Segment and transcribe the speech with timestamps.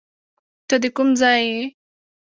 [0.67, 1.63] ته ده کوم ځای یې